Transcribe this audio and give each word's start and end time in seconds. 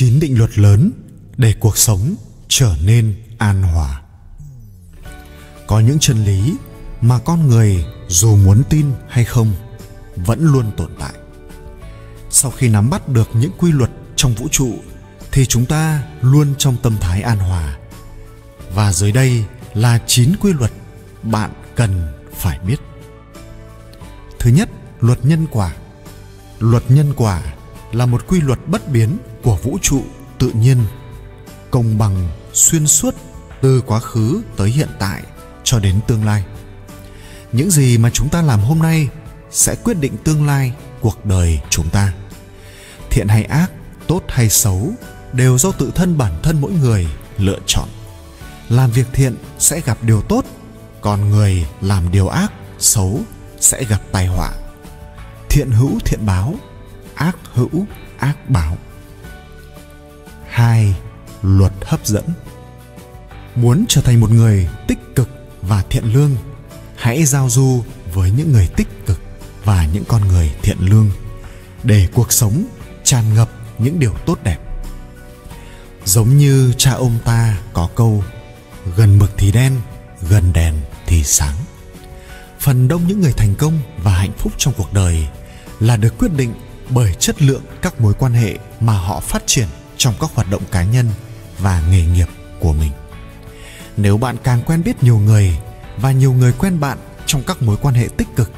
chín 0.00 0.20
định 0.20 0.38
luật 0.38 0.58
lớn 0.58 0.90
để 1.36 1.54
cuộc 1.60 1.76
sống 1.76 2.14
trở 2.48 2.76
nên 2.84 3.14
an 3.38 3.62
hòa. 3.62 4.02
Có 5.66 5.80
những 5.80 5.98
chân 5.98 6.24
lý 6.24 6.54
mà 7.00 7.18
con 7.18 7.48
người 7.48 7.84
dù 8.08 8.36
muốn 8.36 8.62
tin 8.70 8.86
hay 9.08 9.24
không 9.24 9.52
vẫn 10.16 10.40
luôn 10.52 10.70
tồn 10.76 10.90
tại. 10.98 11.12
Sau 12.30 12.50
khi 12.50 12.68
nắm 12.68 12.90
bắt 12.90 13.08
được 13.08 13.28
những 13.34 13.50
quy 13.58 13.72
luật 13.72 13.90
trong 14.16 14.34
vũ 14.34 14.48
trụ 14.48 14.74
thì 15.32 15.46
chúng 15.46 15.66
ta 15.66 16.02
luôn 16.20 16.54
trong 16.58 16.76
tâm 16.82 16.96
thái 17.00 17.22
an 17.22 17.38
hòa. 17.38 17.78
Và 18.74 18.92
dưới 18.92 19.12
đây 19.12 19.44
là 19.74 19.98
chín 20.06 20.32
quy 20.40 20.52
luật 20.52 20.72
bạn 21.22 21.50
cần 21.74 22.12
phải 22.34 22.58
biết. 22.58 22.80
Thứ 24.38 24.50
nhất, 24.50 24.68
luật 25.00 25.24
nhân 25.24 25.46
quả. 25.50 25.74
Luật 26.58 26.90
nhân 26.90 27.12
quả 27.16 27.42
là 27.92 28.06
một 28.06 28.26
quy 28.28 28.40
luật 28.40 28.58
bất 28.66 28.88
biến 28.88 29.18
của 29.42 29.56
vũ 29.62 29.78
trụ 29.82 30.02
tự 30.38 30.50
nhiên, 30.54 30.78
công 31.70 31.98
bằng, 31.98 32.28
xuyên 32.52 32.86
suốt 32.86 33.14
từ 33.60 33.82
quá 33.86 34.00
khứ 34.00 34.42
tới 34.56 34.70
hiện 34.70 34.88
tại 34.98 35.22
cho 35.64 35.78
đến 35.78 36.00
tương 36.06 36.24
lai. 36.24 36.44
Những 37.52 37.70
gì 37.70 37.98
mà 37.98 38.10
chúng 38.10 38.28
ta 38.28 38.42
làm 38.42 38.60
hôm 38.60 38.78
nay 38.78 39.08
sẽ 39.50 39.74
quyết 39.84 39.94
định 40.00 40.16
tương 40.24 40.46
lai 40.46 40.72
cuộc 41.00 41.24
đời 41.24 41.60
chúng 41.70 41.90
ta. 41.90 42.12
Thiện 43.10 43.28
hay 43.28 43.44
ác, 43.44 43.70
tốt 44.06 44.22
hay 44.28 44.48
xấu 44.48 44.92
đều 45.32 45.58
do 45.58 45.72
tự 45.72 45.92
thân 45.94 46.18
bản 46.18 46.32
thân 46.42 46.60
mỗi 46.60 46.72
người 46.72 47.06
lựa 47.38 47.58
chọn. 47.66 47.88
Làm 48.68 48.90
việc 48.90 49.06
thiện 49.12 49.36
sẽ 49.58 49.80
gặp 49.80 49.98
điều 50.02 50.22
tốt, 50.22 50.44
còn 51.00 51.30
người 51.30 51.66
làm 51.80 52.10
điều 52.10 52.28
ác, 52.28 52.52
xấu 52.78 53.20
sẽ 53.60 53.84
gặp 53.84 54.00
tai 54.12 54.26
họa. 54.26 54.52
Thiện 55.48 55.70
hữu 55.70 55.98
thiện 56.04 56.26
báo, 56.26 56.54
ác 57.14 57.36
hữu 57.52 57.86
ác 58.18 58.50
báo 58.50 58.76
hai 60.60 60.94
luật 61.42 61.72
hấp 61.82 62.06
dẫn. 62.06 62.24
Muốn 63.54 63.84
trở 63.88 64.00
thành 64.00 64.20
một 64.20 64.30
người 64.30 64.68
tích 64.86 64.98
cực 65.16 65.28
và 65.62 65.82
thiện 65.90 66.04
lương, 66.04 66.36
hãy 66.96 67.24
giao 67.24 67.50
du 67.50 67.84
với 68.12 68.30
những 68.30 68.52
người 68.52 68.68
tích 68.76 69.06
cực 69.06 69.20
và 69.64 69.86
những 69.92 70.04
con 70.08 70.28
người 70.28 70.50
thiện 70.62 70.76
lương 70.80 71.10
để 71.82 72.08
cuộc 72.14 72.32
sống 72.32 72.64
tràn 73.04 73.34
ngập 73.34 73.48
những 73.78 73.98
điều 73.98 74.12
tốt 74.26 74.38
đẹp. 74.42 74.58
Giống 76.04 76.38
như 76.38 76.72
cha 76.78 76.90
ông 76.90 77.18
ta 77.24 77.58
có 77.72 77.88
câu, 77.94 78.24
gần 78.96 79.18
mực 79.18 79.30
thì 79.36 79.52
đen, 79.52 79.80
gần 80.28 80.52
đèn 80.52 80.74
thì 81.06 81.24
sáng. 81.24 81.56
Phần 82.58 82.88
đông 82.88 83.06
những 83.06 83.20
người 83.20 83.32
thành 83.32 83.54
công 83.54 83.78
và 84.02 84.12
hạnh 84.12 84.32
phúc 84.38 84.52
trong 84.58 84.74
cuộc 84.76 84.92
đời 84.92 85.28
là 85.80 85.96
được 85.96 86.18
quyết 86.18 86.32
định 86.36 86.54
bởi 86.88 87.14
chất 87.14 87.42
lượng 87.42 87.62
các 87.82 88.00
mối 88.00 88.14
quan 88.14 88.32
hệ 88.32 88.58
mà 88.80 88.92
họ 88.92 89.20
phát 89.20 89.42
triển 89.46 89.68
trong 90.00 90.14
các 90.20 90.30
hoạt 90.34 90.50
động 90.50 90.62
cá 90.70 90.84
nhân 90.84 91.06
và 91.58 91.82
nghề 91.90 92.06
nghiệp 92.06 92.28
của 92.60 92.72
mình 92.72 92.92
nếu 93.96 94.18
bạn 94.18 94.36
càng 94.44 94.62
quen 94.66 94.82
biết 94.84 95.02
nhiều 95.02 95.18
người 95.18 95.58
và 95.96 96.12
nhiều 96.12 96.32
người 96.32 96.52
quen 96.52 96.80
bạn 96.80 96.98
trong 97.26 97.42
các 97.46 97.62
mối 97.62 97.76
quan 97.82 97.94
hệ 97.94 98.08
tích 98.16 98.28
cực 98.36 98.50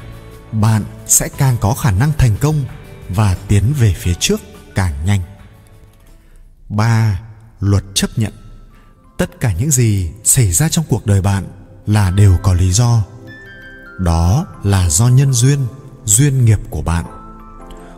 bạn 0.51 0.83
sẽ 1.07 1.29
càng 1.37 1.57
có 1.61 1.73
khả 1.73 1.91
năng 1.91 2.11
thành 2.17 2.35
công 2.41 2.63
và 3.09 3.35
tiến 3.47 3.73
về 3.79 3.93
phía 3.93 4.13
trước 4.13 4.41
càng 4.75 4.93
nhanh 5.05 5.21
3. 6.69 7.21
Luật 7.59 7.83
chấp 7.95 8.09
nhận 8.15 8.33
Tất 9.17 9.39
cả 9.39 9.53
những 9.53 9.71
gì 9.71 10.11
xảy 10.23 10.51
ra 10.51 10.69
trong 10.69 10.85
cuộc 10.89 11.05
đời 11.05 11.21
bạn 11.21 11.43
là 11.87 12.11
đều 12.11 12.37
có 12.43 12.53
lý 12.53 12.71
do. 12.71 13.03
Đó 13.99 14.45
là 14.63 14.89
do 14.89 15.07
nhân 15.07 15.33
duyên, 15.33 15.59
duyên 16.05 16.45
nghiệp 16.45 16.59
của 16.69 16.81
bạn. 16.81 17.05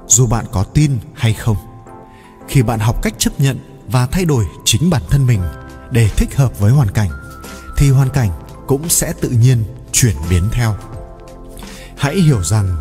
Dù 0.08 0.28
bạn 0.28 0.46
có 0.52 0.64
tin 0.64 1.00
hay 1.16 1.34
không, 1.34 1.58
khi 2.48 2.62
bạn 2.62 2.80
học 2.80 3.02
cách 3.04 3.14
chấp 3.18 3.40
nhận 3.40 3.60
và 3.88 4.06
thay 4.06 4.26
đổi 4.26 4.46
chính 4.66 4.90
bản 4.90 5.02
thân 5.10 5.26
mình 5.26 5.42
để 5.92 6.10
thích 6.10 6.36
hợp 6.36 6.60
với 6.60 6.72
hoàn 6.72 6.92
cảnh, 6.92 7.10
thì 7.78 7.90
hoàn 7.90 8.10
cảnh 8.10 8.30
cũng 8.68 8.90
sẽ 8.90 9.14
tự 9.22 9.30
nhiên 9.30 9.64
chuyển 9.92 10.16
biến 10.30 10.50
theo. 10.52 10.76
Hãy 11.98 12.16
hiểu 12.16 12.44
rằng 12.44 12.78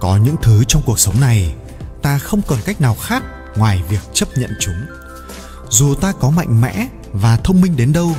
có 0.00 0.16
những 0.16 0.36
thứ 0.42 0.64
trong 0.64 0.82
cuộc 0.86 0.98
sống 0.98 1.20
này 1.20 1.54
ta 2.02 2.18
không 2.18 2.42
còn 2.46 2.58
cách 2.64 2.80
nào 2.80 2.96
khác 3.02 3.22
ngoài 3.56 3.82
việc 3.88 4.00
chấp 4.12 4.28
nhận 4.36 4.50
chúng. 4.60 4.86
Dù 5.70 5.94
ta 5.94 6.12
có 6.20 6.30
mạnh 6.30 6.60
mẽ 6.60 6.88
và 7.12 7.36
thông 7.36 7.60
minh 7.60 7.76
đến 7.76 7.92
đâu, 7.92 8.16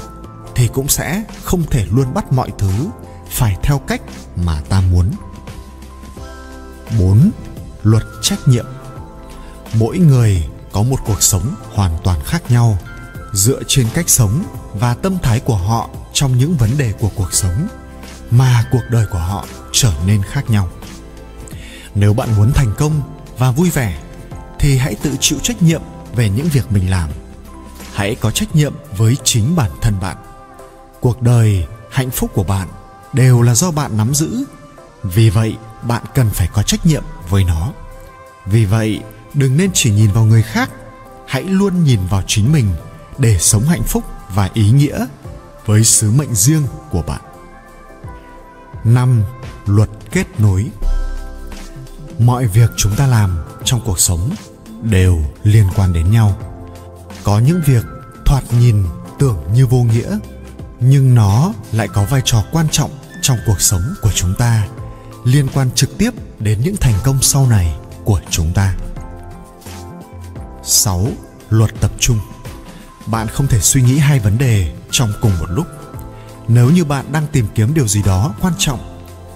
thì 0.55 0.67
cũng 0.67 0.87
sẽ 0.87 1.23
không 1.43 1.63
thể 1.63 1.85
luôn 1.91 2.13
bắt 2.13 2.33
mọi 2.33 2.51
thứ 2.57 2.89
phải 3.29 3.57
theo 3.63 3.79
cách 3.79 4.01
mà 4.35 4.61
ta 4.69 4.81
muốn. 4.81 5.11
4. 6.99 7.31
Luật 7.83 8.03
trách 8.21 8.47
nhiệm. 8.47 8.65
Mỗi 9.73 9.97
người 9.97 10.45
có 10.75 10.83
một 10.83 10.99
cuộc 11.05 11.23
sống 11.23 11.55
hoàn 11.73 11.91
toàn 12.03 12.19
khác 12.25 12.51
nhau, 12.51 12.77
dựa 13.33 13.61
trên 13.67 13.87
cách 13.93 14.09
sống 14.09 14.43
và 14.73 14.93
tâm 14.93 15.17
thái 15.23 15.39
của 15.39 15.55
họ 15.55 15.89
trong 16.13 16.37
những 16.37 16.55
vấn 16.55 16.77
đề 16.77 16.93
của 16.99 17.09
cuộc 17.15 17.33
sống 17.33 17.67
mà 18.31 18.65
cuộc 18.71 18.83
đời 18.89 19.05
của 19.11 19.19
họ 19.19 19.45
trở 19.71 19.93
nên 20.05 20.23
khác 20.23 20.49
nhau. 20.49 20.69
Nếu 21.95 22.13
bạn 22.13 22.29
muốn 22.37 22.51
thành 22.53 22.73
công 22.77 23.01
và 23.37 23.51
vui 23.51 23.69
vẻ, 23.69 24.01
thì 24.59 24.77
hãy 24.77 24.95
tự 24.95 25.11
chịu 25.19 25.39
trách 25.43 25.61
nhiệm 25.61 25.81
về 26.15 26.29
những 26.29 26.47
việc 26.47 26.71
mình 26.71 26.89
làm. 26.89 27.09
Hãy 27.93 28.15
có 28.15 28.31
trách 28.31 28.55
nhiệm 28.55 28.73
với 28.97 29.17
chính 29.23 29.55
bản 29.55 29.71
thân 29.81 29.93
bạn. 30.01 30.17
Cuộc 30.99 31.21
đời, 31.21 31.67
hạnh 31.91 32.11
phúc 32.11 32.31
của 32.33 32.43
bạn 32.43 32.67
đều 33.13 33.41
là 33.41 33.55
do 33.55 33.71
bạn 33.71 33.97
nắm 33.97 34.13
giữ. 34.13 34.43
Vì 35.03 35.29
vậy, 35.29 35.55
bạn 35.81 36.03
cần 36.15 36.29
phải 36.29 36.47
có 36.53 36.63
trách 36.63 36.85
nhiệm 36.85 37.03
với 37.29 37.43
nó. 37.43 37.71
Vì 38.45 38.65
vậy 38.65 39.01
đừng 39.35 39.57
nên 39.57 39.69
chỉ 39.73 39.91
nhìn 39.91 40.11
vào 40.11 40.25
người 40.25 40.43
khác 40.43 40.69
hãy 41.27 41.43
luôn 41.43 41.83
nhìn 41.83 41.99
vào 42.09 42.23
chính 42.27 42.51
mình 42.51 42.69
để 43.17 43.37
sống 43.39 43.63
hạnh 43.63 43.83
phúc 43.83 44.03
và 44.35 44.49
ý 44.53 44.71
nghĩa 44.71 45.05
với 45.65 45.83
sứ 45.83 46.11
mệnh 46.11 46.35
riêng 46.35 46.63
của 46.91 47.01
bạn 47.01 47.21
5. 48.83 49.23
Luật 49.65 49.89
kết 50.11 50.39
nối 50.39 50.65
Mọi 52.19 52.47
việc 52.47 52.71
chúng 52.77 52.95
ta 52.95 53.07
làm 53.07 53.37
trong 53.63 53.81
cuộc 53.85 53.99
sống 53.99 54.35
đều 54.81 55.19
liên 55.43 55.65
quan 55.75 55.93
đến 55.93 56.11
nhau. 56.11 56.37
Có 57.23 57.39
những 57.39 57.61
việc 57.65 57.85
thoạt 58.25 58.43
nhìn 58.59 58.83
tưởng 59.19 59.37
như 59.53 59.67
vô 59.67 59.77
nghĩa, 59.77 60.19
nhưng 60.79 61.15
nó 61.15 61.53
lại 61.71 61.87
có 61.87 62.05
vai 62.09 62.21
trò 62.25 62.43
quan 62.51 62.67
trọng 62.71 62.91
trong 63.21 63.37
cuộc 63.45 63.61
sống 63.61 63.93
của 64.01 64.11
chúng 64.15 64.33
ta, 64.37 64.67
liên 65.23 65.47
quan 65.53 65.71
trực 65.71 65.97
tiếp 65.97 66.11
đến 66.39 66.61
những 66.61 66.75
thành 66.77 66.95
công 67.03 67.21
sau 67.21 67.47
này 67.47 67.75
của 68.03 68.21
chúng 68.29 68.53
ta. 68.53 68.75
6. 70.65 71.07
Luật 71.49 71.71
tập 71.81 71.91
trung. 71.99 72.19
Bạn 73.05 73.27
không 73.27 73.47
thể 73.47 73.59
suy 73.59 73.81
nghĩ 73.81 73.97
hai 73.97 74.19
vấn 74.19 74.37
đề 74.37 74.73
trong 74.91 75.13
cùng 75.21 75.31
một 75.39 75.49
lúc. 75.49 75.67
Nếu 76.47 76.69
như 76.69 76.85
bạn 76.85 77.05
đang 77.11 77.27
tìm 77.31 77.47
kiếm 77.55 77.73
điều 77.73 77.87
gì 77.87 78.03
đó 78.03 78.35
quan 78.41 78.53
trọng, 78.57 78.79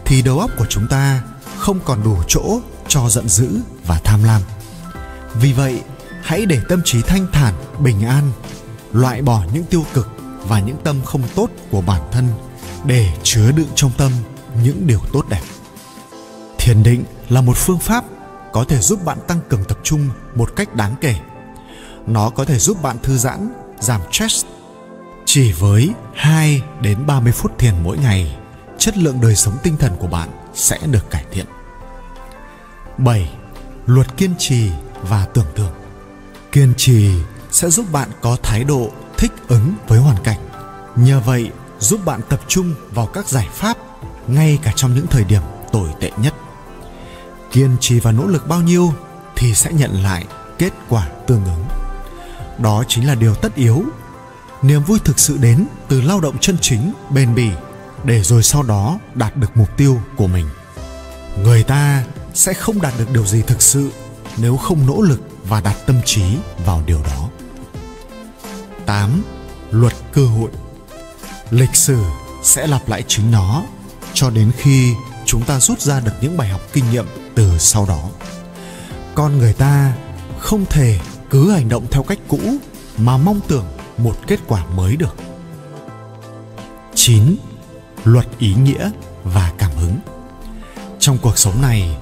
thì 0.05 0.21
đầu 0.21 0.39
óc 0.39 0.51
của 0.57 0.65
chúng 0.69 0.87
ta 0.87 1.21
không 1.57 1.79
còn 1.85 2.03
đủ 2.03 2.17
chỗ 2.27 2.59
cho 2.87 3.09
giận 3.09 3.29
dữ 3.29 3.59
và 3.85 3.99
tham 4.03 4.23
lam. 4.23 4.41
Vì 5.33 5.53
vậy, 5.53 5.81
hãy 6.23 6.45
để 6.45 6.59
tâm 6.69 6.81
trí 6.85 7.01
thanh 7.01 7.27
thản, 7.31 7.53
bình 7.79 8.05
an, 8.05 8.31
loại 8.93 9.21
bỏ 9.21 9.43
những 9.53 9.65
tiêu 9.65 9.85
cực 9.93 10.07
và 10.47 10.59
những 10.59 10.77
tâm 10.83 11.01
không 11.05 11.21
tốt 11.35 11.49
của 11.71 11.81
bản 11.81 12.01
thân 12.11 12.27
để 12.85 13.07
chứa 13.23 13.51
đựng 13.51 13.69
trong 13.75 13.91
tâm 13.97 14.11
những 14.63 14.87
điều 14.87 14.99
tốt 15.13 15.25
đẹp. 15.29 15.41
Thiền 16.57 16.83
định 16.83 17.03
là 17.29 17.41
một 17.41 17.57
phương 17.57 17.79
pháp 17.79 18.03
có 18.53 18.63
thể 18.63 18.79
giúp 18.79 19.05
bạn 19.05 19.17
tăng 19.27 19.39
cường 19.49 19.63
tập 19.63 19.77
trung 19.83 20.09
một 20.35 20.55
cách 20.55 20.75
đáng 20.75 20.95
kể 21.01 21.15
nó 22.09 22.29
có 22.29 22.45
thể 22.45 22.59
giúp 22.59 22.81
bạn 22.81 22.97
thư 23.03 23.17
giãn, 23.17 23.49
giảm 23.79 24.01
stress. 24.11 24.45
Chỉ 25.25 25.51
với 25.51 25.89
2 26.15 26.61
đến 26.81 27.05
30 27.07 27.31
phút 27.31 27.59
thiền 27.59 27.73
mỗi 27.83 27.97
ngày, 27.97 28.37
chất 28.77 28.97
lượng 28.97 29.21
đời 29.21 29.35
sống 29.35 29.57
tinh 29.63 29.77
thần 29.77 29.95
của 29.99 30.07
bạn 30.07 30.29
sẽ 30.53 30.79
được 30.91 31.09
cải 31.09 31.25
thiện. 31.31 31.45
7. 32.97 33.31
Luật 33.85 34.17
kiên 34.17 34.33
trì 34.37 34.69
và 35.01 35.25
tưởng 35.33 35.45
tượng. 35.55 35.73
Kiên 36.51 36.73
trì 36.77 37.11
sẽ 37.51 37.69
giúp 37.69 37.85
bạn 37.91 38.09
có 38.21 38.37
thái 38.43 38.63
độ 38.63 38.91
thích 39.17 39.31
ứng 39.47 39.73
với 39.87 39.99
hoàn 39.99 40.23
cảnh. 40.23 40.39
Nhờ 40.95 41.19
vậy, 41.19 41.51
giúp 41.79 42.05
bạn 42.05 42.21
tập 42.29 42.39
trung 42.47 42.73
vào 42.91 43.05
các 43.05 43.27
giải 43.27 43.47
pháp 43.51 43.77
ngay 44.27 44.59
cả 44.63 44.71
trong 44.75 44.95
những 44.95 45.07
thời 45.07 45.23
điểm 45.23 45.41
tồi 45.71 45.89
tệ 45.99 46.11
nhất. 46.17 46.33
Kiên 47.51 47.77
trì 47.79 47.99
và 47.99 48.11
nỗ 48.11 48.27
lực 48.27 48.47
bao 48.47 48.61
nhiêu 48.61 48.93
thì 49.35 49.53
sẽ 49.53 49.71
nhận 49.73 50.03
lại 50.03 50.25
kết 50.57 50.73
quả 50.89 51.09
tương 51.27 51.45
ứng. 51.45 51.65
Đó 52.57 52.83
chính 52.87 53.07
là 53.07 53.15
điều 53.15 53.35
tất 53.35 53.55
yếu. 53.55 53.83
Niềm 54.61 54.83
vui 54.83 54.99
thực 54.99 55.19
sự 55.19 55.37
đến 55.37 55.65
từ 55.87 56.01
lao 56.01 56.21
động 56.21 56.37
chân 56.41 56.57
chính, 56.61 56.93
bền 57.09 57.35
bỉ, 57.35 57.49
để 58.03 58.23
rồi 58.23 58.43
sau 58.43 58.63
đó 58.63 58.99
đạt 59.15 59.37
được 59.37 59.57
mục 59.57 59.77
tiêu 59.77 60.01
của 60.15 60.27
mình. 60.27 60.45
Người 61.43 61.63
ta 61.63 62.03
sẽ 62.33 62.53
không 62.53 62.81
đạt 62.81 62.93
được 62.99 63.11
điều 63.13 63.25
gì 63.25 63.41
thực 63.41 63.61
sự 63.61 63.91
nếu 64.37 64.57
không 64.57 64.87
nỗ 64.87 65.01
lực 65.01 65.21
và 65.43 65.61
đặt 65.61 65.75
tâm 65.85 66.01
trí 66.05 66.23
vào 66.65 66.83
điều 66.85 67.01
đó. 67.03 67.29
8. 68.85 69.23
Luật 69.71 69.93
cơ 70.13 70.25
hội. 70.25 70.49
Lịch 71.49 71.75
sử 71.75 72.03
sẽ 72.43 72.67
lặp 72.67 72.89
lại 72.89 73.03
chính 73.07 73.31
nó 73.31 73.63
cho 74.13 74.29
đến 74.29 74.51
khi 74.57 74.93
chúng 75.25 75.43
ta 75.43 75.59
rút 75.59 75.81
ra 75.81 75.99
được 75.99 76.11
những 76.21 76.37
bài 76.37 76.49
học 76.49 76.61
kinh 76.73 76.91
nghiệm 76.91 77.05
từ 77.39 77.57
sau 77.57 77.85
đó. 77.85 78.09
Con 79.15 79.37
người 79.37 79.53
ta 79.53 79.93
không 80.39 80.65
thể 80.65 80.99
cứ 81.29 81.51
hành 81.51 81.69
động 81.69 81.85
theo 81.91 82.03
cách 82.03 82.19
cũ 82.27 82.39
mà 82.97 83.17
mong 83.17 83.39
tưởng 83.47 83.65
một 83.97 84.15
kết 84.27 84.39
quả 84.47 84.65
mới 84.65 84.95
được 84.95 85.15
9. 86.95 87.35
Luật 88.03 88.27
ý 88.39 88.53
nghĩa 88.53 88.91
và 89.23 89.51
cảm 89.57 89.71
hứng 89.71 89.97
Trong 90.99 91.17
cuộc 91.17 91.37
sống 91.37 91.61
này, 91.61 91.97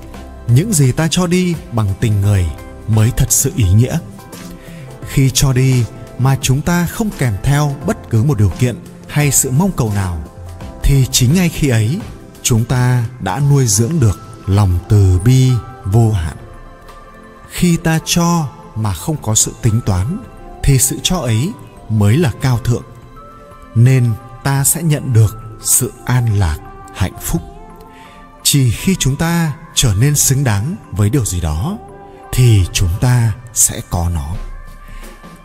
những 0.48 0.74
gì 0.74 0.92
ta 0.92 1.08
cho 1.12 1.28
đi 1.28 1.56
bằng 1.72 1.88
tình 2.00 2.22
người 2.22 2.46
mới 2.88 3.12
thật 3.18 3.32
sự 3.32 3.52
ý 3.56 3.74
nghĩa. 3.74 3.98
Khi 5.08 5.30
cho 5.30 5.54
đi 5.54 5.84
mà 6.18 6.38
chúng 6.42 6.62
ta 6.62 6.86
không 6.86 7.10
kèm 7.18 7.34
theo 7.44 7.76
bất 7.86 8.10
cứ 8.10 8.24
một 8.24 8.38
điều 8.38 8.52
kiện 8.60 8.76
hay 9.08 9.32
sự 9.32 9.52
mong 9.52 9.72
cầu 9.72 9.92
nào 9.96 10.24
thì 10.84 11.06
chính 11.12 11.34
ngay 11.34 11.50
khi 11.50 11.70
ấy 11.70 12.00
chúng 12.44 12.66
ta 12.66 13.06
đã 13.20 13.40
nuôi 13.40 13.68
dưỡng 13.68 14.00
được 14.00 14.27
lòng 14.48 14.80
từ 14.90 15.20
bi 15.26 15.52
vô 15.86 16.12
hạn. 16.12 16.38
Khi 17.50 17.78
ta 17.78 18.00
cho 18.06 18.48
mà 18.76 18.94
không 18.94 19.16
có 19.22 19.36
sự 19.36 19.52
tính 19.62 19.82
toán, 19.86 20.20
thì 20.64 20.78
sự 20.78 21.00
cho 21.04 21.18
ấy 21.18 21.52
mới 21.90 22.18
là 22.18 22.32
cao 22.42 22.58
thượng. 22.58 22.84
Nên 23.76 24.12
ta 24.44 24.64
sẽ 24.64 24.84
nhận 24.84 25.14
được 25.14 25.38
sự 25.62 25.94
an 26.06 26.40
lạc, 26.40 26.58
hạnh 26.96 27.20
phúc. 27.22 27.42
Chỉ 28.44 28.72
khi 28.72 28.96
chúng 29.00 29.16
ta 29.16 29.54
trở 29.76 29.94
nên 30.00 30.16
xứng 30.16 30.44
đáng 30.44 30.76
với 30.92 31.10
điều 31.10 31.26
gì 31.26 31.42
đó, 31.42 31.78
thì 32.32 32.66
chúng 32.74 32.90
ta 33.02 33.32
sẽ 33.54 33.82
có 33.90 34.10
nó. 34.10 34.36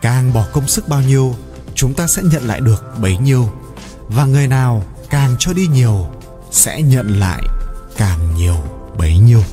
Càng 0.01 0.33
bỏ 0.33 0.45
công 0.53 0.67
sức 0.67 0.87
bao 0.87 1.01
nhiêu, 1.01 1.35
chúng 1.75 1.93
ta 1.93 2.07
sẽ 2.07 2.21
nhận 2.23 2.43
lại 2.43 2.59
được 2.59 2.99
bấy 3.01 3.17
nhiêu. 3.17 3.49
Và 4.07 4.25
người 4.25 4.47
nào 4.47 4.83
càng 5.09 5.35
cho 5.39 5.53
đi 5.53 5.67
nhiều, 5.67 6.07
sẽ 6.51 6.81
nhận 6.81 7.19
lại 7.19 7.43
càng 7.97 8.19
nhiều 8.35 8.72
bấy 8.97 9.17
nhiêu. 9.17 9.43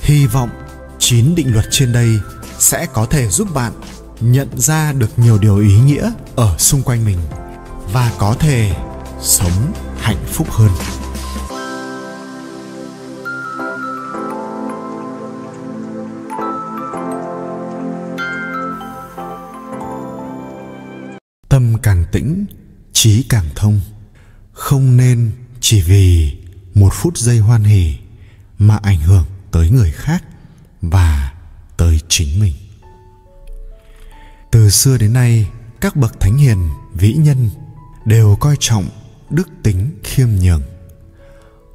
Hy 0.00 0.26
vọng 0.26 0.50
chín 0.98 1.34
định 1.34 1.52
luật 1.52 1.64
trên 1.70 1.92
đây 1.92 2.18
sẽ 2.58 2.86
có 2.86 3.06
thể 3.06 3.28
giúp 3.28 3.48
bạn 3.54 3.72
nhận 4.20 4.48
ra 4.56 4.92
được 4.92 5.18
nhiều 5.18 5.38
điều 5.38 5.58
ý 5.58 5.78
nghĩa 5.78 6.12
ở 6.36 6.58
xung 6.58 6.82
quanh 6.82 7.04
mình 7.04 7.18
và 7.92 8.12
có 8.18 8.34
thể 8.40 8.76
sống 9.20 9.72
hạnh 9.98 10.24
phúc 10.26 10.46
hơn. 10.50 10.70
Tâm 21.48 21.78
càng 21.82 22.04
tĩnh, 22.12 22.46
trí 22.92 23.22
càng 23.22 23.46
thông. 23.54 23.80
Không 24.52 24.96
nên 24.96 25.30
chỉ 25.60 25.80
vì 25.80 26.41
một 26.74 26.90
phút 26.92 27.18
giây 27.18 27.38
hoan 27.38 27.64
hỉ 27.64 27.94
mà 28.58 28.76
ảnh 28.76 29.00
hưởng 29.00 29.24
tới 29.50 29.70
người 29.70 29.90
khác 29.90 30.24
và 30.82 31.32
tới 31.76 32.00
chính 32.08 32.40
mình. 32.40 32.54
Từ 34.50 34.70
xưa 34.70 34.98
đến 34.98 35.12
nay, 35.12 35.50
các 35.80 35.96
bậc 35.96 36.20
thánh 36.20 36.36
hiền, 36.36 36.68
vĩ 36.94 37.12
nhân 37.12 37.50
đều 38.04 38.36
coi 38.40 38.56
trọng 38.60 38.88
đức 39.30 39.48
tính 39.62 39.90
khiêm 40.04 40.28
nhường. 40.28 40.62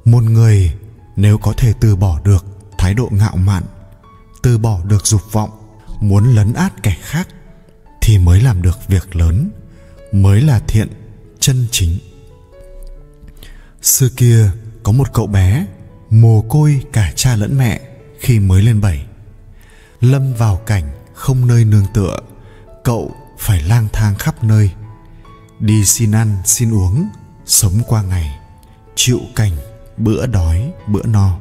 Một 0.04 0.22
người 0.22 0.72
nếu 1.16 1.38
có 1.38 1.52
thể 1.52 1.72
từ 1.80 1.96
bỏ 1.96 2.20
được 2.24 2.46
thái 2.78 2.94
độ 2.94 3.08
ngạo 3.12 3.36
mạn, 3.36 3.62
từ 4.42 4.58
bỏ 4.58 4.84
được 4.84 5.06
dục 5.06 5.22
vọng, 5.32 5.50
muốn 6.00 6.34
lấn 6.34 6.52
át 6.52 6.82
kẻ 6.82 6.96
khác 7.00 7.28
thì 8.00 8.18
mới 8.18 8.40
làm 8.40 8.62
được 8.62 8.78
việc 8.88 9.16
lớn, 9.16 9.50
mới 10.12 10.40
là 10.40 10.60
thiện 10.68 10.88
chân 11.40 11.66
chính. 11.70 11.98
Xưa 13.82 14.08
kia 14.16 14.50
có 14.88 14.92
một 14.92 15.12
cậu 15.12 15.26
bé, 15.26 15.66
mồ 16.10 16.40
côi 16.48 16.82
cả 16.92 17.12
cha 17.16 17.36
lẫn 17.36 17.58
mẹ, 17.58 17.80
khi 18.20 18.38
mới 18.38 18.62
lên 18.62 18.80
bảy. 18.80 19.06
Lâm 20.00 20.34
vào 20.34 20.56
cảnh 20.56 20.84
không 21.14 21.46
nơi 21.46 21.64
nương 21.64 21.86
tựa, 21.94 22.20
cậu 22.84 23.14
phải 23.38 23.62
lang 23.62 23.88
thang 23.92 24.14
khắp 24.14 24.44
nơi. 24.44 24.70
Đi 25.60 25.84
xin 25.84 26.12
ăn, 26.12 26.36
xin 26.44 26.74
uống, 26.74 27.08
sống 27.46 27.72
qua 27.86 28.02
ngày, 28.02 28.38
chịu 28.94 29.20
cảnh 29.36 29.52
bữa 29.96 30.26
đói, 30.26 30.72
bữa 30.86 31.02
no. 31.02 31.38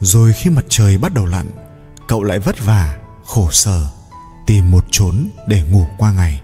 Rồi 0.00 0.32
khi 0.32 0.50
mặt 0.50 0.64
trời 0.68 0.98
bắt 0.98 1.14
đầu 1.14 1.26
lặn, 1.26 1.46
cậu 2.08 2.22
lại 2.22 2.38
vất 2.38 2.64
vả, 2.64 2.96
khổ 3.24 3.50
sở, 3.50 3.86
tìm 4.46 4.70
một 4.70 4.84
chốn 4.90 5.28
để 5.48 5.62
ngủ 5.70 5.86
qua 5.98 6.12
ngày. 6.12 6.40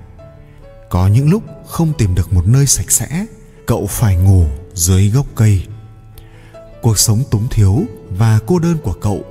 Có 0.91 1.06
những 1.09 1.31
lúc 1.31 1.43
không 1.67 1.93
tìm 1.99 2.15
được 2.15 2.33
một 2.33 2.47
nơi 2.47 2.67
sạch 2.67 2.91
sẽ, 2.91 3.26
cậu 3.67 3.87
phải 3.87 4.17
ngủ 4.17 4.47
dưới 4.75 5.09
gốc 5.09 5.26
cây 5.35 5.62
cuộc 6.82 6.99
sống 6.99 7.23
túng 7.31 7.49
thiếu 7.50 7.85
và 8.11 8.38
cô 8.47 8.59
đơn 8.59 8.79
của 8.82 8.93
cậu 8.93 9.25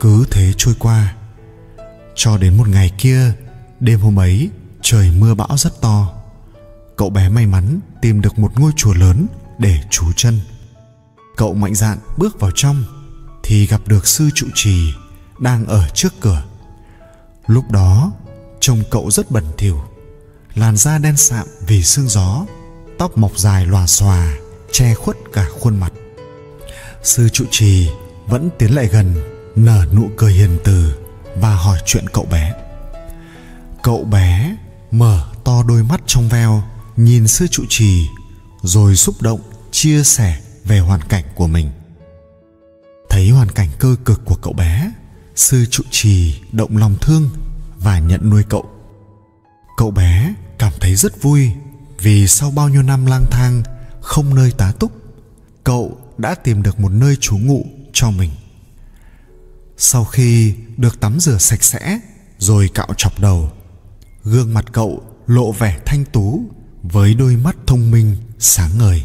cứ 0.00 0.24
thế 0.30 0.52
trôi 0.56 0.74
qua. 0.78 1.14
Cho 2.14 2.38
đến 2.38 2.56
một 2.56 2.68
ngày 2.68 2.92
kia, 2.98 3.32
đêm 3.80 4.00
hôm 4.00 4.18
ấy, 4.18 4.50
trời 4.82 5.10
mưa 5.10 5.34
bão 5.34 5.56
rất 5.56 5.80
to. 5.80 6.12
Cậu 6.96 7.10
bé 7.10 7.28
may 7.28 7.46
mắn 7.46 7.80
tìm 8.02 8.20
được 8.20 8.38
một 8.38 8.60
ngôi 8.60 8.72
chùa 8.76 8.94
lớn 8.94 9.26
để 9.58 9.80
trú 9.90 10.12
chân. 10.16 10.40
Cậu 11.36 11.54
mạnh 11.54 11.74
dạn 11.74 11.98
bước 12.16 12.40
vào 12.40 12.50
trong 12.54 12.84
thì 13.42 13.66
gặp 13.66 13.80
được 13.86 14.06
sư 14.06 14.30
trụ 14.34 14.46
trì 14.54 14.92
đang 15.38 15.66
ở 15.66 15.88
trước 15.94 16.12
cửa. 16.20 16.42
Lúc 17.46 17.70
đó, 17.70 18.12
trông 18.60 18.82
cậu 18.90 19.10
rất 19.10 19.30
bẩn 19.30 19.44
thỉu, 19.58 19.80
làn 20.54 20.76
da 20.76 20.98
đen 20.98 21.16
sạm 21.16 21.46
vì 21.66 21.82
sương 21.82 22.08
gió, 22.08 22.46
tóc 22.98 23.18
mọc 23.18 23.38
dài 23.38 23.66
lòa 23.66 23.86
xòa, 23.86 24.32
che 24.72 24.94
khuất 24.94 25.16
cả 25.32 25.46
khuôn 25.60 25.76
mặt 25.80 25.92
sư 27.02 27.28
trụ 27.28 27.44
trì 27.50 27.88
vẫn 28.26 28.50
tiến 28.58 28.74
lại 28.74 28.86
gần, 28.86 29.14
nở 29.56 29.84
nụ 29.92 30.10
cười 30.16 30.32
hiền 30.32 30.58
từ 30.64 30.94
và 31.36 31.54
hỏi 31.54 31.78
chuyện 31.86 32.04
cậu 32.12 32.24
bé. 32.24 32.54
Cậu 33.82 34.04
bé 34.04 34.56
mở 34.90 35.26
to 35.44 35.62
đôi 35.62 35.82
mắt 35.82 36.00
trong 36.06 36.28
veo, 36.28 36.62
nhìn 36.96 37.26
sư 37.26 37.46
trụ 37.46 37.62
trì, 37.68 38.06
rồi 38.62 38.96
xúc 38.96 39.22
động 39.22 39.40
chia 39.70 40.02
sẻ 40.02 40.40
về 40.64 40.78
hoàn 40.78 41.00
cảnh 41.02 41.24
của 41.34 41.46
mình. 41.46 41.70
Thấy 43.10 43.30
hoàn 43.30 43.48
cảnh 43.50 43.68
cơ 43.78 43.96
cực 44.04 44.24
của 44.24 44.34
cậu 44.34 44.52
bé, 44.52 44.92
sư 45.36 45.66
trụ 45.70 45.82
trì 45.90 46.40
động 46.52 46.76
lòng 46.76 46.94
thương 47.00 47.30
và 47.78 47.98
nhận 47.98 48.30
nuôi 48.30 48.42
cậu. 48.48 48.64
Cậu 49.76 49.90
bé 49.90 50.34
cảm 50.58 50.72
thấy 50.80 50.94
rất 50.94 51.22
vui 51.22 51.50
vì 51.98 52.26
sau 52.26 52.50
bao 52.50 52.68
nhiêu 52.68 52.82
năm 52.82 53.06
lang 53.06 53.24
thang 53.30 53.62
không 54.00 54.34
nơi 54.34 54.52
tá 54.58 54.72
túc, 54.72 54.92
cậu 55.64 55.98
đã 56.20 56.34
tìm 56.34 56.62
được 56.62 56.80
một 56.80 56.92
nơi 56.92 57.16
trú 57.20 57.38
ngụ 57.38 57.66
cho 57.92 58.10
mình. 58.10 58.30
Sau 59.76 60.04
khi 60.04 60.54
được 60.76 61.00
tắm 61.00 61.20
rửa 61.20 61.38
sạch 61.38 61.62
sẽ 61.62 62.00
rồi 62.38 62.70
cạo 62.74 62.88
chọc 62.96 63.20
đầu, 63.20 63.52
gương 64.24 64.54
mặt 64.54 64.64
cậu 64.72 65.02
lộ 65.26 65.52
vẻ 65.52 65.78
thanh 65.86 66.04
tú 66.04 66.44
với 66.82 67.14
đôi 67.14 67.36
mắt 67.36 67.56
thông 67.66 67.90
minh, 67.90 68.16
sáng 68.38 68.78
ngời. 68.78 69.04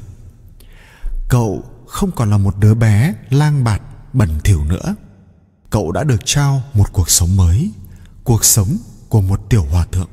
Cậu 1.29 1.63
không 1.88 2.12
còn 2.12 2.29
là 2.29 2.38
một 2.38 2.57
đứa 2.60 2.74
bé 2.74 3.13
lang 3.29 3.63
bạt, 3.63 3.81
bẩn 4.13 4.29
thỉu 4.43 4.65
nữa. 4.65 4.95
Cậu 5.69 5.91
đã 5.91 6.03
được 6.03 6.25
trao 6.25 6.63
một 6.74 6.93
cuộc 6.93 7.10
sống 7.10 7.36
mới, 7.36 7.72
cuộc 8.24 8.45
sống 8.45 8.77
của 9.10 9.22
một 9.22 9.50
tiểu 9.50 9.63
hòa 9.63 9.86
thượng. 9.91 10.10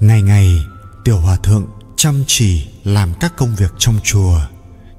Ngày 0.00 0.22
ngày, 0.22 0.64
tiểu 1.04 1.20
hòa 1.20 1.36
thượng 1.36 1.66
chăm 1.96 2.24
chỉ 2.26 2.68
làm 2.84 3.14
các 3.20 3.36
công 3.36 3.54
việc 3.54 3.72
trong 3.78 4.00
chùa 4.04 4.40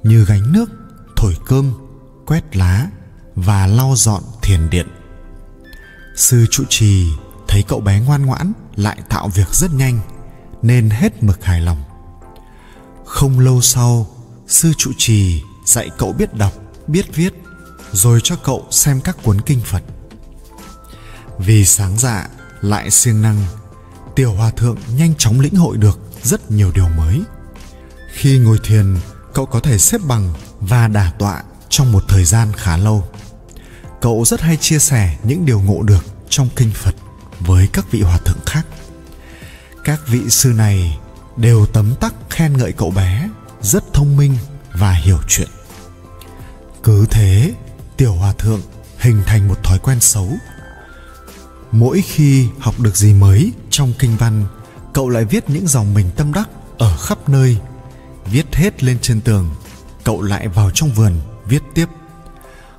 như 0.04 0.26
gánh 0.26 0.54
nước, 0.54 0.70
thổi 1.16 1.36
cơm, 1.46 1.74
quét 2.26 2.56
lá 2.56 2.88
và 3.36 3.68
lau 3.68 3.94
dọn 3.96 4.24
thiền 4.42 4.70
điện. 4.70 4.88
Sư 6.16 6.46
trụ 6.52 6.64
trì 6.70 7.08
thấy 7.48 7.64
cậu 7.68 7.80
bé 7.80 8.00
ngoan 8.00 8.26
ngoãn 8.26 8.54
lại 8.76 8.98
tạo 9.10 9.28
việc 9.28 9.48
rất 9.54 9.74
nhanh, 9.74 10.00
nên 10.62 10.90
hết 10.90 11.24
mực 11.24 11.44
hài 11.44 11.62
lòng. 11.62 11.84
Không 13.06 13.40
lâu 13.40 13.62
sau, 13.62 14.08
sư 14.48 14.74
trụ 14.78 14.92
trì 14.98 15.42
dạy 15.66 15.90
cậu 15.98 16.14
biết 16.14 16.34
đọc, 16.34 16.54
biết 16.88 17.16
viết, 17.16 17.34
rồi 17.92 18.20
cho 18.24 18.36
cậu 18.36 18.68
xem 18.72 19.02
các 19.02 19.18
cuốn 19.24 19.42
kinh 19.42 19.62
phật. 19.62 19.84
Vì 21.38 21.66
sáng 21.66 21.98
dạ 21.98 22.28
lại 22.62 22.92
siêng 22.92 23.22
năng, 23.22 23.46
tiểu 24.16 24.34
hòa 24.34 24.52
thượng 24.52 24.78
nhanh 24.96 25.16
chóng 25.18 25.40
lĩnh 25.40 25.56
hội 25.56 25.78
được 25.78 26.00
rất 26.24 26.52
nhiều 26.52 26.72
điều 26.76 26.88
mới. 26.98 27.22
Khi 28.14 28.38
ngồi 28.38 28.60
thiền 28.64 28.98
cậu 29.34 29.46
có 29.46 29.60
thể 29.60 29.78
xếp 29.78 30.02
bằng 30.08 30.34
và 30.60 30.88
đả 30.88 31.12
tọa 31.20 31.44
trong 31.70 31.92
một 31.92 32.04
thời 32.08 32.24
gian 32.24 32.54
khá 32.54 32.78
lâu. 32.78 33.08
Cậu 34.02 34.26
rất 34.26 34.42
hay 34.42 34.58
chia 34.58 34.80
sẻ 34.80 35.18
những 35.24 35.46
điều 35.46 35.62
ngộ 35.62 35.82
được 35.82 36.06
trong 36.30 36.50
kinh 36.56 36.72
phật 36.72 36.96
với 37.40 37.68
các 37.74 37.92
vị 37.92 38.02
hòa 38.02 38.18
thượng 38.18 38.46
khác. 38.46 38.68
Các 39.84 40.08
vị 40.08 40.30
sư 40.30 40.50
này 40.50 40.98
đều 41.38 41.66
tấm 41.66 41.96
tắc 42.00 42.14
khen 42.30 42.58
ngợi 42.58 42.72
cậu 42.72 42.92
bé, 42.92 43.30
rất 43.62 43.94
thông 43.94 44.18
minh 44.18 44.38
và 44.74 44.92
hiểu 44.92 45.18
chuyện. 45.28 45.48
Cứ 46.84 47.06
thế, 47.12 47.54
tiểu 47.98 48.14
hòa 48.14 48.34
thượng 48.34 48.62
hình 48.98 49.24
thành 49.26 49.48
một 49.48 49.64
thói 49.64 49.80
quen 49.80 50.00
xấu. 50.00 50.30
Mỗi 51.72 52.02
khi 52.02 52.48
học 52.60 52.80
được 52.80 52.98
gì 52.98 53.14
mới 53.14 53.54
trong 53.70 53.94
kinh 54.00 54.18
văn, 54.18 54.46
cậu 54.94 55.10
lại 55.10 55.26
viết 55.26 55.50
những 55.50 55.68
dòng 55.68 55.94
mình 55.94 56.10
tâm 56.16 56.34
đắc 56.34 56.50
ở 56.78 56.98
khắp 56.98 57.30
nơi 57.30 57.58
viết 58.26 58.56
hết 58.56 58.84
lên 58.84 58.98
trên 59.02 59.22
tường, 59.22 59.50
cậu 60.04 60.22
lại 60.22 60.48
vào 60.48 60.72
trong 60.74 60.92
vườn 60.92 61.22
viết 61.46 61.64
tiếp. 61.74 61.86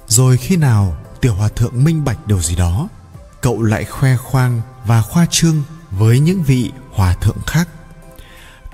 Rồi 0.06 0.36
khi 0.36 0.56
nào 0.56 0.96
tiểu 1.20 1.34
hòa 1.34 1.48
thượng 1.48 1.84
minh 1.84 2.04
bạch 2.04 2.26
điều 2.26 2.40
gì 2.40 2.56
đó, 2.56 2.88
cậu 3.40 3.62
lại 3.62 3.84
khoe 3.84 4.16
khoang 4.16 4.60
và 4.86 5.02
khoa 5.02 5.26
trương 5.30 5.62
với 5.90 6.20
những 6.20 6.42
vị 6.42 6.72
hòa 6.90 7.14
thượng 7.14 7.38
khác. 7.46 7.68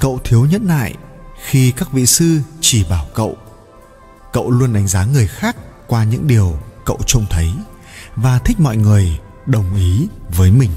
Cậu 0.01 0.21
thiếu 0.25 0.45
nhẫn 0.45 0.67
nại 0.67 0.95
khi 1.47 1.71
các 1.71 1.93
vị 1.93 2.07
sư 2.07 2.41
chỉ 2.61 2.85
bảo 2.85 3.07
cậu. 3.15 3.37
Cậu 4.33 4.51
luôn 4.51 4.73
đánh 4.73 4.89
giá 4.89 5.05
người 5.05 5.27
khác 5.27 5.57
qua 5.87 6.05
những 6.05 6.27
điều 6.27 6.59
cậu 6.85 6.99
trông 7.07 7.27
thấy 7.31 7.51
và 8.17 8.39
thích 8.39 8.61
mọi 8.61 8.77
người 8.77 9.19
đồng 9.47 9.77
ý 9.77 10.09
với 10.37 10.51
mình. 10.51 10.71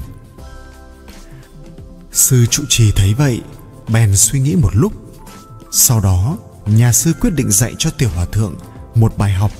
Sư 2.12 2.46
trụ 2.46 2.62
trì 2.68 2.92
thấy 2.96 3.14
vậy, 3.14 3.40
bèn 3.88 4.16
suy 4.16 4.40
nghĩ 4.40 4.54
một 4.54 4.70
lúc 4.72 4.92
sau 5.72 6.00
đó, 6.00 6.36
nhà 6.66 6.92
sư 6.92 7.12
quyết 7.20 7.30
định 7.30 7.50
dạy 7.50 7.74
cho 7.78 7.90
tiểu 7.90 8.10
hòa 8.14 8.24
thượng 8.32 8.54
một 8.94 9.18
bài 9.18 9.32
học 9.32 9.50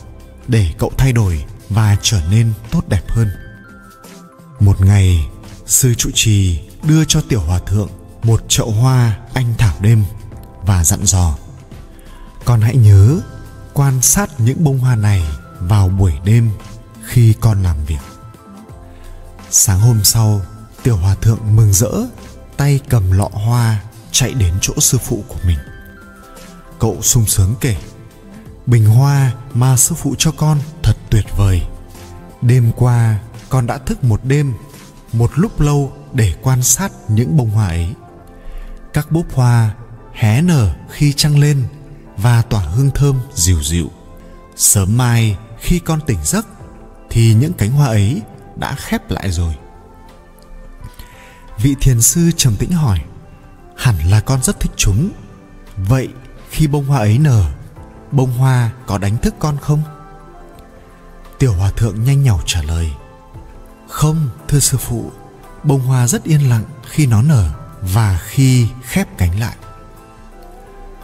để 0.49 0.71
cậu 0.79 0.93
thay 0.99 1.13
đổi 1.13 1.45
và 1.69 1.97
trở 2.03 2.21
nên 2.31 2.53
tốt 2.71 2.89
đẹp 2.89 3.11
hơn. 3.11 3.29
Một 4.61 4.81
ngày, 4.81 5.29
sư 5.67 5.95
trụ 5.95 6.11
trì 6.15 6.61
đưa 6.83 7.05
cho 7.05 7.21
tiểu 7.29 7.41
hòa 7.41 7.59
thượng 7.59 7.89
một 8.23 8.45
chậu 8.49 8.71
hoa 8.71 9.19
anh 9.35 9.55
thảo 9.59 9.75
đêm 9.81 10.05
và 10.63 10.85
dặn 10.85 11.01
dò, 11.05 11.37
con 12.45 12.61
hãy 12.61 12.77
nhớ 12.77 13.21
quan 13.75 14.03
sát 14.03 14.41
những 14.41 14.65
bông 14.65 14.79
hoa 14.79 14.97
này 14.97 15.23
vào 15.61 15.89
buổi 15.89 16.13
đêm 16.25 16.51
khi 17.05 17.35
con 17.41 17.63
làm 17.63 17.77
việc. 17.87 18.01
Sáng 19.51 19.81
hôm 19.81 20.05
sau, 20.05 20.43
tiểu 20.83 20.97
hòa 20.97 21.15
thượng 21.15 21.57
mừng 21.57 21.73
rỡ, 21.73 21.93
tay 22.57 22.81
cầm 22.89 23.13
lọ 23.13 23.29
hoa 23.33 23.81
chạy 24.13 24.35
đến 24.35 24.55
chỗ 24.61 24.75
sư 24.81 24.99
phụ 24.99 25.25
của 25.29 25.39
mình 25.47 25.59
cậu 26.81 27.03
sung 27.03 27.27
sướng 27.27 27.55
kể. 27.61 27.77
Bình 28.67 28.87
hoa 28.87 29.33
mà 29.55 29.77
sư 29.77 29.95
phụ 29.95 30.15
cho 30.19 30.33
con 30.33 30.59
thật 30.83 30.97
tuyệt 31.11 31.25
vời. 31.37 31.63
Đêm 32.43 32.73
qua, 32.77 33.21
con 33.49 33.67
đã 33.67 33.79
thức 33.79 34.05
một 34.05 34.21
đêm, 34.25 34.55
một 35.13 35.31
lúc 35.35 35.61
lâu 35.61 35.93
để 36.13 36.35
quan 36.43 36.63
sát 36.63 36.93
những 37.09 37.37
bông 37.37 37.51
hoa 37.51 37.67
ấy. 37.67 37.95
Các 38.93 39.13
búp 39.13 39.27
hoa 39.35 39.75
hé 40.13 40.43
nở 40.43 40.75
khi 40.91 41.13
trăng 41.13 41.39
lên 41.39 41.65
và 42.17 42.43
tỏa 42.43 42.61
hương 42.61 42.91
thơm 42.91 43.21
dịu 43.35 43.63
dịu. 43.63 43.91
Sớm 44.57 44.97
mai 44.97 45.37
khi 45.61 45.79
con 45.79 46.01
tỉnh 46.07 46.19
giấc, 46.25 46.47
thì 47.11 47.35
những 47.35 47.53
cánh 47.53 47.71
hoa 47.71 47.87
ấy 47.87 48.23
đã 48.57 48.75
khép 48.75 49.11
lại 49.11 49.31
rồi. 49.31 49.55
Vị 51.59 51.75
thiền 51.81 52.01
sư 52.01 52.31
trầm 52.37 52.57
tĩnh 52.57 52.73
hỏi, 52.73 52.99
hẳn 53.77 53.97
là 54.11 54.21
con 54.21 54.43
rất 54.43 54.61
thích 54.61 54.73
chúng. 54.77 55.11
Vậy 55.77 56.09
khi 56.51 56.67
bông 56.67 56.85
hoa 56.85 56.99
ấy 56.99 57.19
nở, 57.19 57.45
bông 58.13 58.33
hoa 58.33 58.71
có 58.87 58.99
đánh 58.99 59.19
thức 59.19 59.35
con 59.39 59.57
không? 59.61 59.83
Tiểu 61.39 61.53
hòa 61.53 61.71
thượng 61.71 62.05
nhanh 62.05 62.23
nhảu 62.23 62.41
trả 62.47 62.63
lời, 62.63 62.93
không, 63.89 64.29
thưa 64.49 64.59
sư 64.59 64.79
phụ, 64.79 65.13
bông 65.65 65.81
hoa 65.81 66.07
rất 66.07 66.25
yên 66.25 66.49
lặng 66.49 66.65
khi 66.91 67.07
nó 67.07 67.23
nở 67.23 67.51
và 67.83 68.21
khi 68.27 68.69
khép 68.83 69.09
cánh 69.19 69.41
lại. 69.41 69.57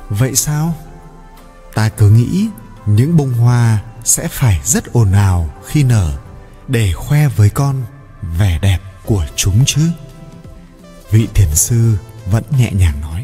Vậy 0.09 0.37
sao? 0.37 0.75
Ta 1.75 1.88
cứ 1.88 2.11
nghĩ 2.11 2.49
những 2.87 3.17
bông 3.17 3.33
hoa 3.33 3.83
sẽ 4.05 4.29
phải 4.29 4.61
rất 4.65 4.93
ồn 4.93 5.12
ào 5.12 5.50
khi 5.67 5.85
nở 5.85 6.19
để 6.69 6.93
khoe 6.93 7.29
với 7.29 7.50
con 7.50 7.83
vẻ 8.38 8.59
đẹp 8.62 8.79
của 9.05 9.26
chúng 9.37 9.65
chứ. 9.67 9.91
Vị 11.11 11.29
thiền 11.35 11.55
sư 11.55 11.97
vẫn 12.31 12.45
nhẹ 12.50 12.73
nhàng 12.73 13.00
nói 13.00 13.15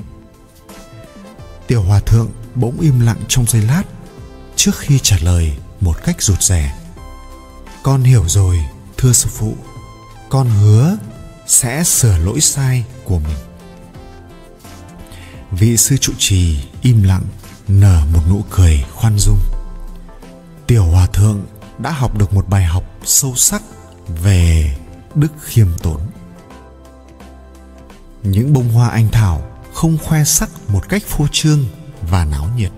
tiểu 1.73 1.83
hòa 1.83 2.01
thượng 2.01 2.31
bỗng 2.55 2.81
im 2.81 3.01
lặng 3.01 3.21
trong 3.29 3.45
giây 3.49 3.63
lát, 3.63 3.83
trước 4.57 4.77
khi 4.79 4.99
trả 4.99 5.17
lời 5.23 5.53
một 5.81 6.05
cách 6.05 6.23
rụt 6.23 6.43
rè. 6.43 6.75
Con 7.83 8.03
hiểu 8.03 8.25
rồi, 8.29 8.59
thưa 8.97 9.13
sư 9.13 9.29
phụ, 9.33 9.57
con 10.29 10.51
hứa 10.51 10.97
sẽ 11.47 11.85
sửa 11.85 12.19
lỗi 12.19 12.41
sai 12.41 12.85
của 13.05 13.19
mình. 13.19 13.37
Vị 15.51 15.77
sư 15.77 15.97
trụ 15.97 16.13
trì 16.19 16.59
im 16.83 17.03
lặng, 17.03 17.25
nở 17.69 18.03
một 18.13 18.23
nụ 18.31 18.45
cười 18.51 18.85
khoan 18.95 19.19
dung. 19.19 19.41
Tiểu 20.67 20.85
hòa 20.85 21.07
thượng 21.07 21.47
đã 21.79 21.91
học 21.91 22.19
được 22.19 22.35
một 22.35 22.49
bài 22.49 22.65
học 22.65 22.85
sâu 23.05 23.35
sắc 23.37 23.63
về 24.23 24.77
đức 25.15 25.33
khiêm 25.43 25.69
tốn. 25.83 26.01
Những 28.23 28.53
bông 28.53 28.69
hoa 28.69 28.89
anh 28.89 29.09
thảo 29.13 29.52
không 29.75 29.99
khoe 29.99 30.25
sắc 30.25 30.51
một 30.69 30.89
cách 30.89 31.03
phô 31.07 31.27
trương 31.33 31.65
và 32.11 32.25
náo 32.25 32.49
nhiệt. 32.57 32.71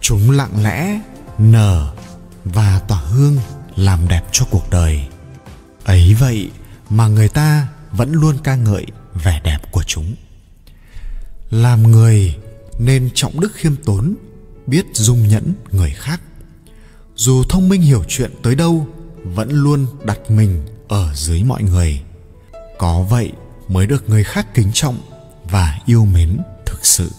Chúng 0.00 0.30
lặng 0.30 0.62
lẽ, 0.62 1.00
nở 1.38 1.94
và 2.44 2.80
tỏa 2.88 2.98
hương 2.98 3.36
làm 3.76 4.08
đẹp 4.08 4.22
cho 4.32 4.44
cuộc 4.50 4.70
đời. 4.70 5.08
Ấy 5.84 6.14
vậy 6.14 6.50
mà 6.90 7.06
người 7.08 7.28
ta 7.28 7.68
vẫn 7.90 8.12
luôn 8.12 8.36
ca 8.44 8.56
ngợi 8.56 8.86
vẻ 9.14 9.40
đẹp 9.44 9.58
của 9.70 9.82
chúng. 9.82 10.14
Làm 11.50 11.82
người 11.82 12.36
nên 12.78 13.10
trọng 13.14 13.40
đức 13.40 13.52
khiêm 13.54 13.76
tốn, 13.76 14.14
biết 14.66 14.86
dung 14.92 15.28
nhẫn 15.28 15.52
người 15.70 15.90
khác. 15.90 16.20
Dù 17.16 17.42
thông 17.48 17.68
minh 17.68 17.82
hiểu 17.82 18.04
chuyện 18.08 18.30
tới 18.42 18.54
đâu, 18.54 18.86
vẫn 19.24 19.50
luôn 19.50 19.86
đặt 20.04 20.18
mình 20.28 20.66
ở 20.88 21.14
dưới 21.14 21.42
mọi 21.42 21.62
người. 21.62 22.00
Có 22.78 23.06
vậy 23.10 23.32
mới 23.68 23.86
được 23.86 24.08
người 24.08 24.24
khác 24.24 24.54
kính 24.54 24.70
trọng 24.72 24.98
và 25.52 25.78
yêu 25.86 26.04
mến 26.04 26.38
thực 26.66 26.86
sự. 26.86 27.10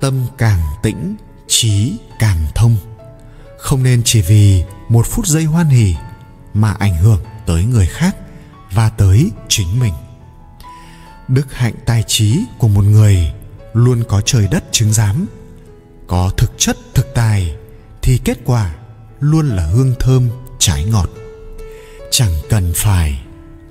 Tâm 0.00 0.26
càng 0.38 0.60
tĩnh, 0.82 1.16
trí 1.48 1.96
càng 2.18 2.46
thông. 2.54 2.76
Không 3.58 3.82
nên 3.82 4.02
chỉ 4.04 4.22
vì 4.22 4.64
một 4.88 5.06
phút 5.06 5.26
giây 5.26 5.44
hoan 5.44 5.68
hỉ 5.68 5.94
mà 6.54 6.72
ảnh 6.72 6.96
hưởng 6.96 7.20
tới 7.46 7.64
người 7.64 7.86
khác 7.86 8.16
và 8.72 8.88
tới 8.88 9.30
chính 9.48 9.80
mình. 9.80 9.94
Đức 11.28 11.54
hạnh 11.54 11.74
tài 11.86 12.02
trí 12.06 12.38
của 12.58 12.68
một 12.68 12.84
người 12.84 13.32
luôn 13.72 14.04
có 14.08 14.20
trời 14.20 14.48
đất 14.50 14.64
chứng 14.72 14.92
giám, 14.92 15.26
có 16.06 16.30
thực 16.36 16.52
chất 16.58 16.76
thực 16.94 17.14
tài 17.14 17.56
thì 18.02 18.18
kết 18.24 18.38
quả 18.44 18.74
luôn 19.20 19.48
là 19.48 19.66
hương 19.66 19.94
thơm 20.00 20.28
trái 20.58 20.84
ngọt. 20.84 21.10
Chẳng 22.10 22.32
cần 22.50 22.72
phải 22.74 23.20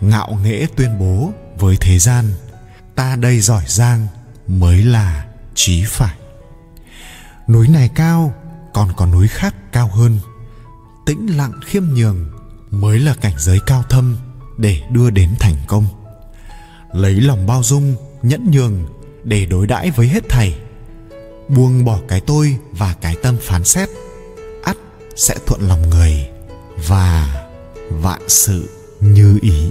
ngạo 0.01 0.39
nghễ 0.43 0.65
tuyên 0.75 0.99
bố 0.99 1.31
với 1.57 1.77
thế 1.81 1.99
gian 1.99 2.25
ta 2.95 3.15
đây 3.15 3.39
giỏi 3.39 3.63
giang 3.67 4.07
mới 4.47 4.83
là 4.83 5.25
trí 5.55 5.83
phải. 5.87 6.15
Núi 7.47 7.67
này 7.67 7.89
cao, 7.95 8.33
còn 8.73 8.89
có 8.97 9.05
núi 9.05 9.27
khác 9.27 9.55
cao 9.71 9.87
hơn. 9.87 10.19
Tĩnh 11.05 11.37
lặng 11.37 11.53
khiêm 11.65 11.83
nhường 11.83 12.31
mới 12.71 12.99
là 12.99 13.13
cảnh 13.13 13.35
giới 13.37 13.59
cao 13.65 13.83
thâm 13.89 14.17
để 14.57 14.81
đưa 14.91 15.09
đến 15.09 15.29
thành 15.39 15.55
công. 15.67 15.85
Lấy 16.93 17.13
lòng 17.13 17.47
bao 17.47 17.63
dung, 17.63 17.95
nhẫn 18.21 18.51
nhường 18.51 18.85
để 19.23 19.45
đối 19.45 19.67
đãi 19.67 19.91
với 19.91 20.07
hết 20.07 20.23
thảy 20.29 20.55
buông 21.47 21.85
bỏ 21.85 21.99
cái 22.07 22.21
tôi 22.21 22.57
và 22.71 22.95
cái 23.01 23.15
tâm 23.23 23.37
phán 23.41 23.63
xét, 23.63 23.89
ắt 24.63 24.77
sẽ 25.15 25.35
thuận 25.45 25.61
lòng 25.67 25.89
người 25.89 26.27
và 26.87 27.45
vạn 27.89 28.21
sự 28.27 28.69
như 28.99 29.39
ý. 29.41 29.69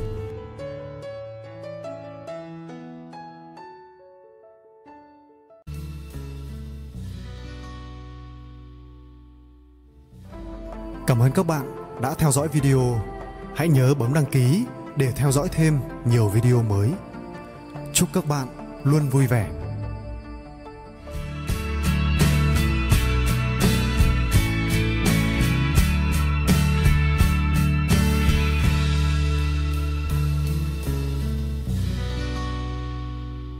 Cảm 11.06 11.23
ơn 11.23 11.32
các 11.32 11.46
bạn 11.46 11.76
đã 12.00 12.14
theo 12.14 12.32
dõi 12.32 12.49
video. 12.49 13.00
Hãy 13.56 13.68
nhớ 13.68 13.94
bấm 13.94 14.14
đăng 14.14 14.26
ký 14.26 14.64
để 14.96 15.12
theo 15.16 15.32
dõi 15.32 15.49
thêm 15.52 15.78
nhiều 16.04 16.28
video 16.28 16.62
mới. 16.62 16.90
Chúc 17.92 18.08
các 18.12 18.26
bạn 18.26 18.46
luôn 18.84 19.08
vui 19.08 19.26
vẻ 19.26 19.50